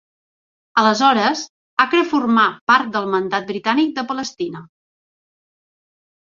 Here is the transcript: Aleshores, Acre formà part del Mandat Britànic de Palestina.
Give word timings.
Aleshores, 0.83 1.43
Acre 1.85 2.01
formà 2.13 2.45
part 2.71 2.89
del 2.95 3.05
Mandat 3.17 3.45
Britànic 3.53 3.93
de 4.01 4.07
Palestina. 4.13 4.65